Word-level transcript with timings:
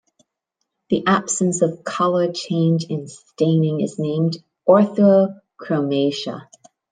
The 0.89 1.05
absence 1.05 1.61
of 1.61 1.83
color 1.83 2.31
change 2.33 2.85
in 2.85 3.07
staining 3.07 3.81
is 3.81 3.99
named 3.99 4.37
orthochromasia. 4.67 6.47